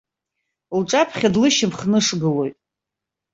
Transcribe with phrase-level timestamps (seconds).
[0.79, 2.55] Лҿаԥхьа длышьамхнышгылоит.